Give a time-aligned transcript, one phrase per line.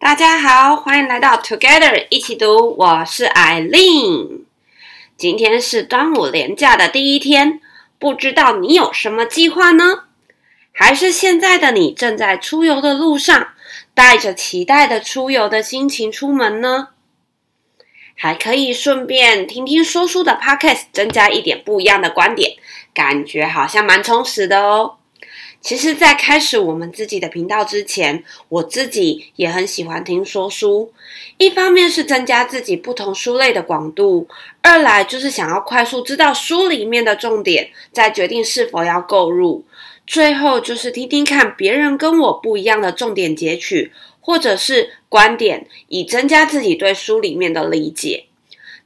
[0.00, 2.74] 大家好，欢迎来到 Together 一起读。
[2.78, 4.44] 我是 Eileen。
[5.18, 7.60] 今天是端午连假的第一天，
[7.98, 10.04] 不知道你有什么计划呢？
[10.72, 13.48] 还是现在的你正在出游的路上，
[13.92, 16.88] 带着期待的出游的心情出门呢？
[18.16, 22.56] 还可以顺便听听说书的 Podcast，增加一点不一样的观点，
[22.94, 24.96] 感觉好像蛮充实的哦。
[25.60, 30.90] 其实，在开始我们自己的频道之前，我自己也很喜欢听说书。
[31.36, 34.26] 一方面是增加自己不同书类的广度，
[34.62, 39.64] 二来就是想要快速知道书里面的重点，再决定是否要购入。
[40.06, 48.24] 最后就是听听看别人跟我不一样的重点截取，或者是观点，以增加自己对书里面的理解。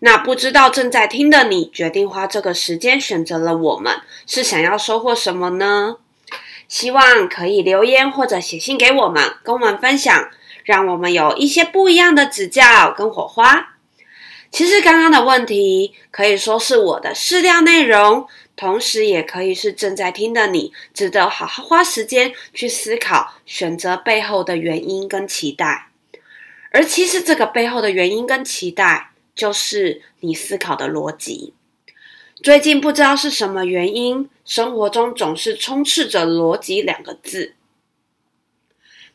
[0.00, 5.96] 那不知道正在听的你，决定花这个时间选择了我们，是想要收获什么呢？
[6.68, 10.30] 希望可以留言或者写信给我们，跟我们分享，
[10.64, 13.74] 让我们有一些不一样的指教跟火花。
[14.50, 25.88] 其实刚刚的问题可以说是我的试调内容，同时也可以是正在听的你，值得好好花时间去思考选择背后的原因跟期待。
[26.70, 31.52] 而其实这个背后的原因跟期待，就是你思考的逻辑。
[32.42, 37.54] 最近不知道是什么原因，生活中总是充斥着“逻辑”两个字。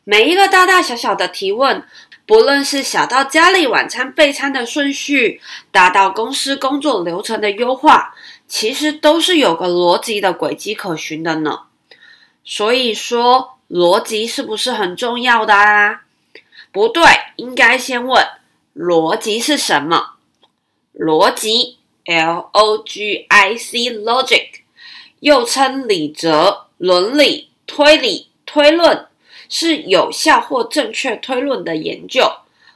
[0.04, 1.84] 每一个大大小小的提问，
[2.26, 8.14] 不论是小到家里晚餐备餐的顺序，大到公司工作流程的优化，
[8.48, 11.60] 其实都是有个逻辑的轨迹可循的呢。
[12.44, 16.02] 所以说，逻辑是不是很重要的啊？
[16.72, 17.04] 不对，
[17.36, 18.26] 应该先问
[18.74, 20.14] 逻辑是什么？
[20.94, 21.76] 逻辑。
[22.06, 24.62] L O G I C，logic，
[25.20, 29.06] 又称理则、伦理、推理、推论，
[29.48, 32.30] 是有效或正确推论的研究。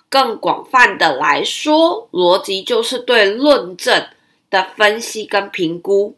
[0.08, 4.06] 更广泛的来说，逻辑就是对论证
[4.48, 6.16] 的分析跟评估。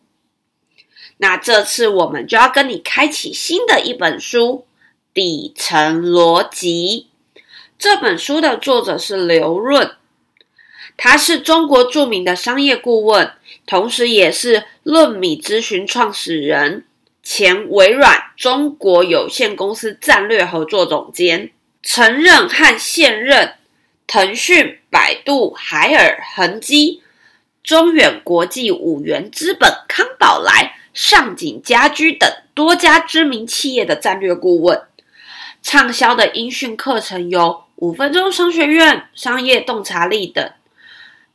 [1.16, 4.66] 那这次我们就要跟你开启新的一本书
[5.14, 7.06] 《底层逻辑》。
[7.78, 9.92] 这本书的作者是刘润。
[10.96, 13.32] 他是中国著名的商业顾问，
[13.66, 16.84] 同时也是论米咨询创始人，
[17.22, 21.50] 前微软中国有限公司战略合作总监，
[21.82, 23.54] 曾任和现任
[24.06, 27.02] 腾讯、百度、海尔、恒基、
[27.62, 34.80] 中远国际、五源资本、康宝莱、上景家居等多家知名企业的战略顾问。
[35.62, 37.40] 畅销的音讯课程有
[37.76, 40.50] 《五分钟商学院》《商业洞察力》等。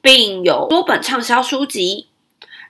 [0.02, 2.08] 并有多本畅销书籍，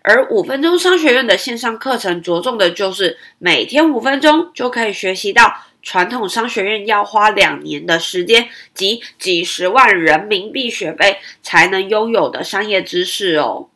[0.01, 13.69] 而五分钟商学院的线上课程着重的就是每天五分钟就可以学习到传统商学院要花两年的时间及几十万人民币学费才能拥有的商业知识哦。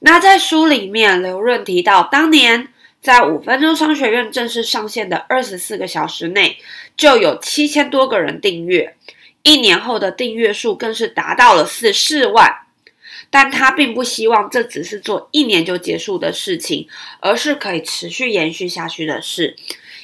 [0.00, 2.68] 那在书里面，刘润提到，当年
[3.02, 6.56] 在五分钟商学院正式上线的二十四个小时内，
[6.96, 8.96] 就有七千多个人订阅，
[9.42, 12.50] 一年后的订阅数更是达到了四四万。
[13.32, 16.88] 但他并不希望这只是做一年就结束的事情，
[17.20, 19.56] 而是可以持续延续下去的事。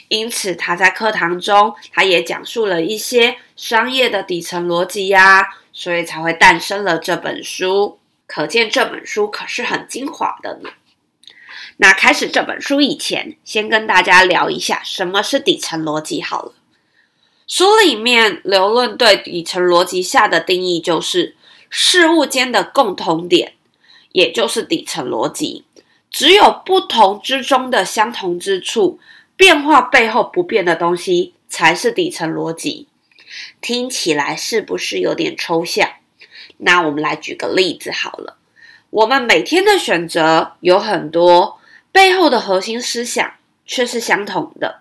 [0.06, 7.98] 因此，他在课堂中，他也讲述了一些商业的底层逻辑呀，所以才会诞生了这本书。
[8.28, 10.70] 可见这本书可是很精华的呢。
[11.78, 16.53] 那开始这本书以前，先跟大家聊一下什么是底层逻辑好了。
[17.48, 21.35] 书里面刘论对底层逻辑下的定义就是。
[21.69, 23.54] 事物间的共同点，
[24.12, 25.65] 也就是底层逻辑，
[26.10, 28.99] 只有不同之中的相同之处，
[29.37, 32.88] 变化背后不变的东西，才是底层逻辑。
[33.60, 35.91] 听起来是不是有点抽象？
[36.59, 38.38] 那我们来举个例子好了。
[38.91, 41.59] 我们每天的选择有很多，
[41.93, 43.34] 背后的核心思想
[43.66, 44.81] 却是相同的。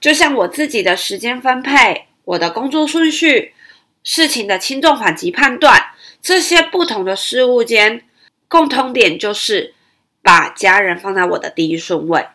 [0.00, 3.54] 就像我自己的时间分配，我的工作顺序，
[4.02, 5.92] 事情的轻重缓急判断。
[6.22, 8.02] 这些不同的事物间
[8.48, 9.74] 共通点就是
[10.22, 12.26] 把家人放在我的第一顺位。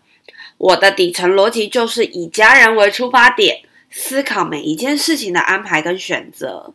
[0.58, 6.74] 我的底层逻辑就是以家人为出发点，思考每一件事情的安排跟选择。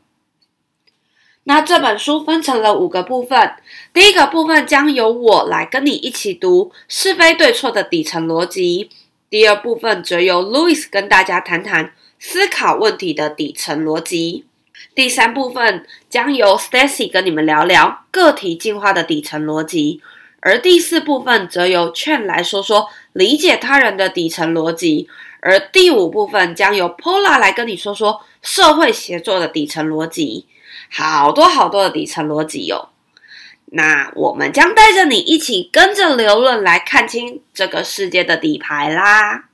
[1.44, 3.54] 那这本书分成了五个部分，
[3.92, 8.90] 第一个部分将由我来跟你一起读是非对错的底层逻辑，
[9.30, 14.46] 第二部分则由 Louis 跟大家谈谈思考问题的底层逻辑。
[14.94, 20.00] 第三部分将由 Stacy 跟你们聊聊个体进化的底层逻辑，
[20.40, 25.08] 而第四部分则由劝来说说理解他人的底层逻辑，
[25.40, 30.46] 而第五部分将由 Pola 来跟你说说社会协作的底层逻辑，
[30.90, 32.88] 好多好多的底层逻辑哟。
[33.66, 39.46] 那我们将带着你一起跟着刘论来看清这个世界的底牌啦。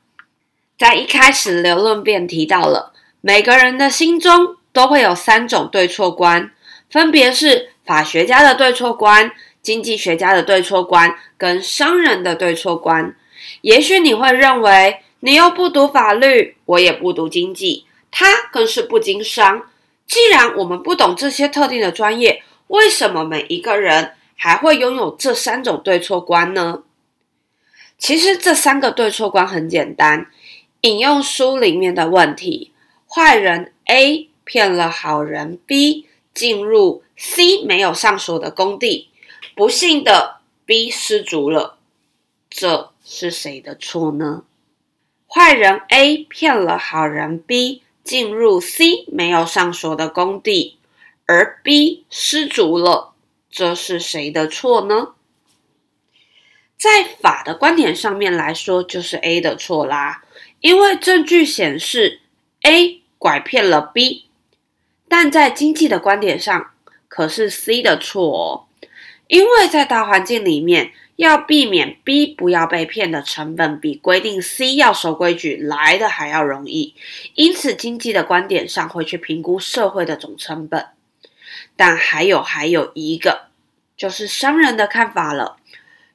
[0.79, 2.93] 在一开始，刘论便提到了，
[3.23, 6.50] 每个人的心中都会有三种对错观，
[6.90, 13.14] 分别是法学家的对错观、经济学家的对错观跟商人的对错观。
[13.60, 19.62] 也许你会认为，你又不读法律，我也不读经济，他更是不经商。
[20.06, 26.82] 既然我们不懂这些特定的专业，为什么每一个人还会拥有这三种对错观呢？
[27.98, 30.26] 其实这三个对错观很简单。
[30.82, 32.72] 引用书里面的问题：
[33.08, 36.04] 坏人 A 骗了好人 B
[36.34, 39.08] 进入 C 没有上锁的工地，
[39.56, 41.78] 不幸的 B 失足了，
[42.50, 44.44] 这是谁的错呢？
[45.26, 50.76] 坏人 A 骗了好人 B 进入 C 没有上锁的工地。
[51.25, 53.14] 而 B 失足了，
[53.50, 55.14] 这是谁的错呢？
[56.76, 60.22] 在法的观点上面来说，就是 A 的错啦，
[60.60, 62.20] 因为证据显示
[62.64, 64.26] A 拐骗了 B。
[65.12, 66.70] 但在经济的观点上，
[67.06, 68.64] 可是 C 的错哦，
[69.26, 76.94] 因为在大环境里面，要避免 B 不要被骗的成本比规定 C 要守规矩来的还要容易，
[77.34, 80.86] 因此经济的观点上会去评估社会的总成本。
[81.76, 83.48] 但还有还有一个，
[83.94, 85.58] 就是商人的看法了。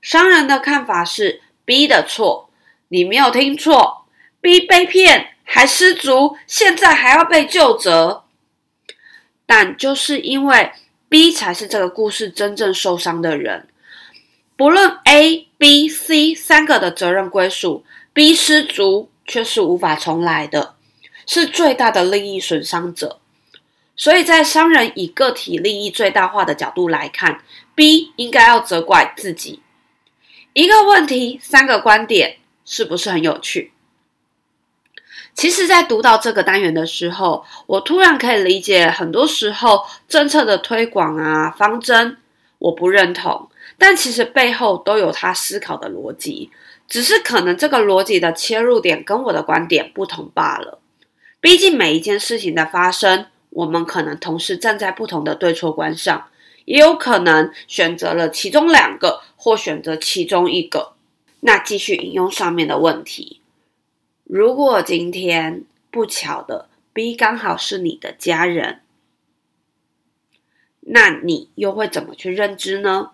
[0.01, 2.49] 商人的看法是 B 的错，
[2.87, 4.07] 你没有听错
[4.41, 8.23] ，B 被骗还失足，现在还要被究责。
[9.47, 10.71] 但就是因为
[11.09, 13.67] B 才是这个故事真正受伤的人，
[14.55, 17.83] 不论 A、B、C 三个的责任归属
[18.13, 20.75] ，B 失足却是无法重来的，
[21.25, 23.19] 是最大的利益损伤者。
[23.95, 27.41] 所以在商人以个体利益最大化的角度来看
[27.73, 29.61] ，B 应该要责怪自己。
[30.53, 33.71] 一个问题，三个观点，是不是很有趣？
[35.37, 42.17] 其实，在读到这个单元的时候，我突然可以理解，很多时候政策的推广啊、方针，
[42.57, 43.47] 我不认同，
[43.77, 46.49] 但其实背后都有他思考的逻辑，
[46.87, 50.79] 只是可能这个逻辑的切入点跟我的观点不同罢了。
[51.39, 53.27] 毕竟每一件事情的发生。
[53.51, 56.27] 我们可能同时站在不同的对错观上，
[56.65, 60.93] 也有可能选择了其中两个，或选择其中一个。
[61.39, 63.41] 那继续引用上面的问题：
[64.29, 68.81] 如果今天不巧的 B 刚好是你的家人，
[70.81, 73.11] 那你又会怎么去认知呢？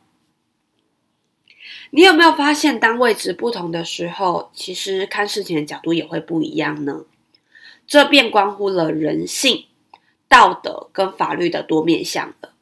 [1.92, 7.06] 你有没有发现，当位置不同的时候，其实看事情的角度也会不一样呢？
[7.86, 9.66] 这便关乎了人性。
[10.28, 12.54] 道德跟法律的多面向了，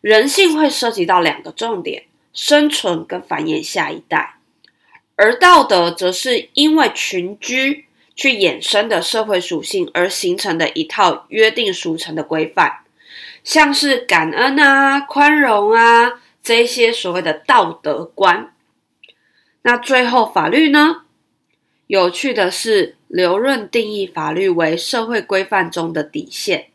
[0.00, 4.38] 人性会涉及到两个重点：生存跟繁衍下一代；
[5.16, 7.87] 而道德则是因为群居
[8.18, 12.80] 去衍生的社会属性而形成的一套约定俗成的规范，
[13.44, 18.52] 像是感恩啊、宽容啊这些所谓的道德观。
[19.62, 21.02] 那最后法律呢？
[21.86, 26.66] 有趣的是，刘润定义法律为社会规范中的底线。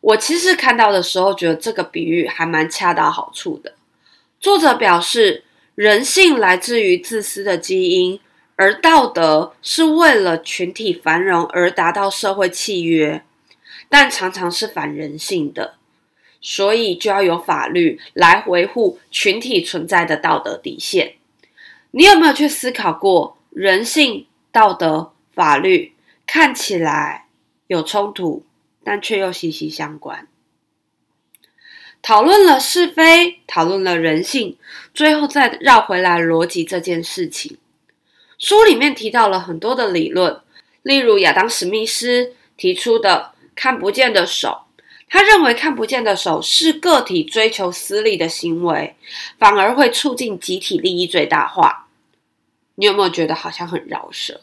[0.00, 3.74] 我其实看到的时候，觉得这个比喻还蛮恰到好处的。
[4.40, 5.44] 作者表示，
[5.76, 8.18] 人性来自于自私的基因，
[8.56, 13.24] 而道德是为了群体繁荣而达到社会契约，
[13.88, 15.74] 但常常是反人性的，
[16.40, 21.14] 所以就要有法律来维护群体存在的道德底线。
[21.92, 25.92] 你有没有去思考过，人性、道德、法律
[26.26, 27.26] 看起来
[27.66, 28.44] 有冲突？
[28.84, 30.26] 但却又息息相关。
[32.02, 34.56] 讨论了是非，讨论了人性，
[34.92, 37.58] 最后再绕回来逻辑这件事情。
[38.42, 40.40] 书里面提到了很多的理论，
[40.82, 44.62] 例如亚当·史密斯提出的“看不见的手”，
[45.08, 48.96] 他认为看不见的手是个体追求私利的行为，
[49.38, 51.86] 反而会促进集体利益最大化。
[52.74, 54.40] 你有没有觉得好像很饶舌？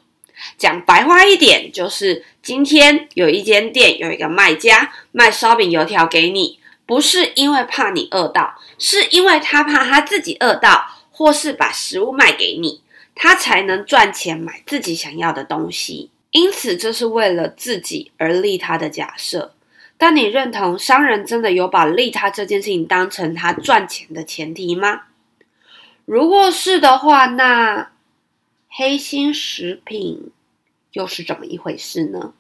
[0.58, 12.80] 讲白话一点，就是今天有一间店，有一个卖家卖烧饼油条给你，不是因为怕你饿到，是因为他怕他自己饿到，或是把食物卖给你，
[13.22, 16.10] 他才能赚钱买自己想要的东西。
[16.32, 19.54] 因此，这是为了自己而利他的假设。
[19.98, 25.02] 但你认同商人真的有把利他这件事情当成他赚钱的前提吗？
[26.06, 27.92] 如果是的话，那。
[28.72, 30.32] 黑心食品
[30.94, 32.34] 又是怎么一回事呢？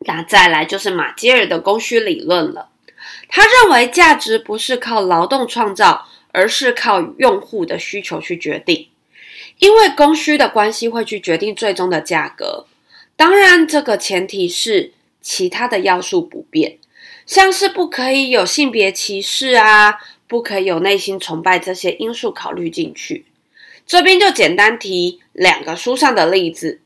[0.00, 2.68] 那再来就是马歇尔的供需理论了。
[3.28, 8.88] 他认为价值不是靠劳动创造，而是靠用户的需求去决定。
[9.58, 12.66] 因为供需的关系会去决定最终的价格。
[13.16, 16.78] 当然，这个前提是其他的要素不变，
[17.26, 23.26] 像是不可以有性别歧视啊，不可以有内心崇拜这些因素考虑进去。
[23.86, 26.80] 这边就简单提两个书上的例子。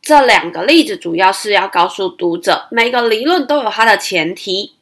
[0.00, 4.75] 这两个例子主要是要告诉读者，每个理论都有它的前提。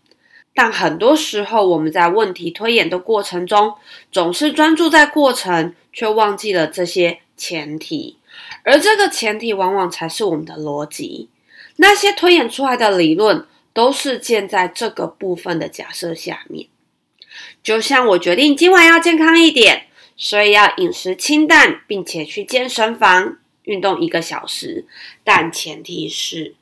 [0.55, 3.75] 但很多时候，我们在问题推演的过程中，
[4.13, 8.19] 总是专注在过程，却忘记了这些前提。
[8.63, 11.29] 而这个前提，往往才是我们的逻辑。
[11.77, 16.69] 那些推演出来的理论，都是建在这个部分的假设下面。
[17.65, 24.87] 就像我决定今晚要健康一点，所以要饮食清淡，并且去健身房运动一个小时，
[25.25, 26.55] 但前提是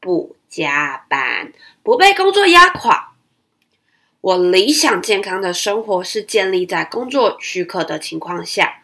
[0.00, 1.52] 不加班，
[1.82, 3.12] 不被工作压垮。
[4.26, 8.82] 我理想健康的生活是建立在工作许可的情况下，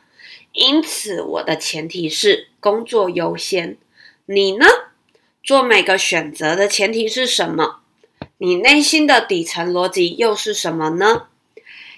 [0.52, 3.76] 因此我的前提是工作优先。
[4.26, 4.66] 你呢？
[5.42, 7.80] 做每个选择的前提是什么？
[8.38, 11.24] 你内心的底层逻辑又是什么呢？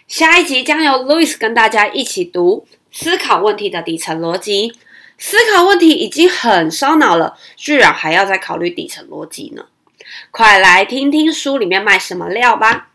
[0.09, 4.73] 下一集将由 Louis 跟大家一起读思考问题的底层逻辑。
[5.19, 9.67] 思考问题已经很烧脑了，居然还要再考虑底层逻辑呢？
[10.31, 12.93] 快来听听书里面卖什么料吧！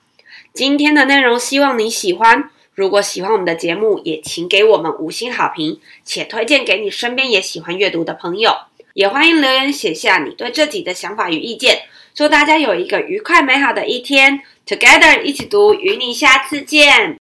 [0.53, 2.49] 今天的内容希望你喜欢。
[2.73, 8.53] 如果喜欢我们的节目，也请给我们五星好评，且推荐给你身边也喜欢阅读的朋友。
[8.93, 11.83] 也欢迎留言写下你对这集的想法与意见。
[12.13, 17.17] 祝大家有一个愉快美好的一天！Together 一起读，与你下次见。